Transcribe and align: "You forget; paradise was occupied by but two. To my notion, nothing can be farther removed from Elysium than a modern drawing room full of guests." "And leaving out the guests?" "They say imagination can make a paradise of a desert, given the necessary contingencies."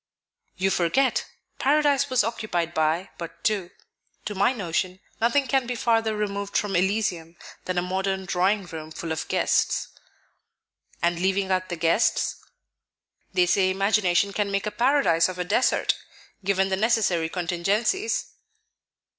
"You 0.57 0.71
forget; 0.71 1.27
paradise 1.59 2.09
was 2.09 2.23
occupied 2.23 2.73
by 2.73 3.11
but 3.19 3.43
two. 3.43 3.69
To 4.25 4.33
my 4.33 4.51
notion, 4.51 4.99
nothing 5.19 5.45
can 5.45 5.67
be 5.67 5.75
farther 5.75 6.15
removed 6.15 6.57
from 6.57 6.75
Elysium 6.75 7.35
than 7.65 7.77
a 7.77 7.83
modern 7.83 8.25
drawing 8.25 8.65
room 8.65 8.89
full 8.89 9.11
of 9.11 9.27
guests." 9.27 9.89
"And 11.03 11.19
leaving 11.19 11.51
out 11.51 11.69
the 11.69 11.75
guests?" 11.75 12.43
"They 13.33 13.45
say 13.45 13.69
imagination 13.69 14.33
can 14.33 14.49
make 14.49 14.65
a 14.65 14.71
paradise 14.71 15.29
of 15.29 15.37
a 15.37 15.43
desert, 15.43 15.95
given 16.43 16.69
the 16.69 16.77
necessary 16.77 17.29
contingencies." 17.29 18.25